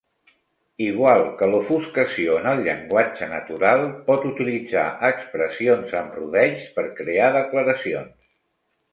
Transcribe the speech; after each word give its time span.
Igual 0.83 1.19
que 1.41 1.47
l'ofuscació 1.49 2.37
en 2.39 2.47
el 2.51 2.63
llenguatge 2.67 3.27
natural, 3.33 3.83
pot 4.07 4.25
utilitzar 4.29 4.85
expressions 5.09 5.93
amb 5.99 6.17
rodeigs 6.21 6.65
per 6.79 6.87
crear 7.01 7.29
declaracions. 7.37 8.17